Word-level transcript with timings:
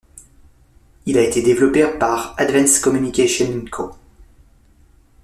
Il 1.05 1.15
a 1.19 1.23
été 1.23 1.43
développé 1.43 1.85
par 1.99 2.33
Advance 2.39 2.79
Communication 2.79 3.65
Co. 3.71 3.91